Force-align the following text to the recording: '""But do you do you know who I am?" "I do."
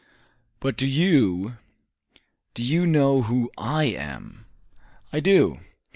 '""But 0.61 0.77
do 0.77 0.87
you 0.87 1.57
do 2.55 2.63
you 2.63 2.87
know 2.87 3.21
who 3.21 3.51
I 3.55 3.83
am?" 3.83 4.47
"I 5.13 5.19
do." 5.19 5.59